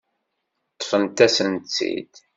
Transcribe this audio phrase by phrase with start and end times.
[0.73, 2.13] Ṭṭfent-asent-t-id.